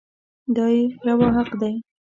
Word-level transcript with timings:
دا 0.55 0.65
يې 0.75 0.83
روا 1.07 1.27
حق 1.37 1.49
دی. 1.61 1.73